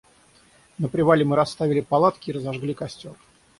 На 0.79 0.87
привале 0.89 1.23
мы 1.25 1.35
расставили 1.35 1.81
палатки 1.81 2.31
и 2.31 2.33
разожгли 2.33 2.73
костёр. 2.73 3.15